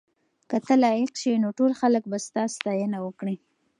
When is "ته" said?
0.65-0.73